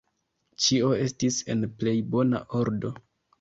[0.63, 2.93] Ĉio estis en plej bona ordo.